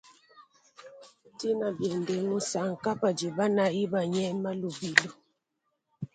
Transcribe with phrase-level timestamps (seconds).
[1.37, 5.09] Tina biende ngusanka padi banayi banyema lubilu.